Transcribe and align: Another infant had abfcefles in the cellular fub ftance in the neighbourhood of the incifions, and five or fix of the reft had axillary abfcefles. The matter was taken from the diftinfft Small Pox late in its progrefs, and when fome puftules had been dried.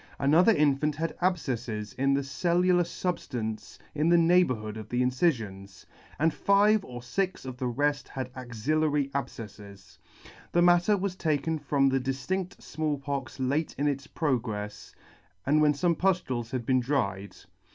Another 0.17 0.51
infant 0.51 0.95
had 0.95 1.15
abfcefles 1.19 1.93
in 1.93 2.15
the 2.15 2.23
cellular 2.23 2.81
fub 2.81 3.17
ftance 3.17 3.77
in 3.93 4.09
the 4.09 4.17
neighbourhood 4.17 4.75
of 4.75 4.89
the 4.89 4.99
incifions, 5.03 5.85
and 6.17 6.33
five 6.33 6.83
or 6.83 7.03
fix 7.03 7.45
of 7.45 7.57
the 7.57 7.67
reft 7.67 8.07
had 8.07 8.31
axillary 8.35 9.09
abfcefles. 9.09 9.99
The 10.53 10.63
matter 10.63 10.97
was 10.97 11.15
taken 11.15 11.59
from 11.59 11.87
the 11.89 11.99
diftinfft 11.99 12.63
Small 12.63 12.97
Pox 12.97 13.39
late 13.39 13.75
in 13.77 13.87
its 13.87 14.07
progrefs, 14.07 14.95
and 15.45 15.61
when 15.61 15.73
fome 15.73 15.95
puftules 15.95 16.49
had 16.49 16.65
been 16.65 16.79
dried. 16.79 17.35